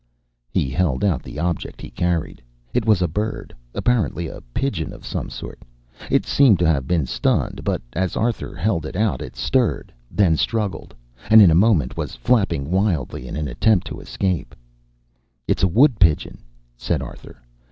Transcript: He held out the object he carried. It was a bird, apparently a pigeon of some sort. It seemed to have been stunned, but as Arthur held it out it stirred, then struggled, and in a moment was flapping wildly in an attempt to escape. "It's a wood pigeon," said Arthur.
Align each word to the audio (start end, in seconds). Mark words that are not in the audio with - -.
He 0.49 0.71
held 0.71 1.03
out 1.05 1.21
the 1.21 1.37
object 1.37 1.79
he 1.79 1.91
carried. 1.91 2.41
It 2.73 2.87
was 2.87 3.03
a 3.03 3.07
bird, 3.07 3.53
apparently 3.75 4.27
a 4.29 4.41
pigeon 4.51 4.93
of 4.93 5.05
some 5.05 5.29
sort. 5.29 5.59
It 6.09 6.25
seemed 6.25 6.57
to 6.57 6.65
have 6.67 6.87
been 6.87 7.05
stunned, 7.05 7.63
but 7.63 7.83
as 7.93 8.17
Arthur 8.17 8.55
held 8.55 8.87
it 8.87 8.95
out 8.95 9.21
it 9.21 9.35
stirred, 9.35 9.93
then 10.09 10.37
struggled, 10.37 10.95
and 11.29 11.39
in 11.39 11.51
a 11.51 11.53
moment 11.53 11.97
was 11.97 12.15
flapping 12.15 12.71
wildly 12.71 13.27
in 13.27 13.35
an 13.35 13.47
attempt 13.47 13.85
to 13.85 13.99
escape. 13.99 14.55
"It's 15.47 15.61
a 15.61 15.67
wood 15.67 15.99
pigeon," 15.99 16.39
said 16.75 17.03
Arthur. 17.03 17.39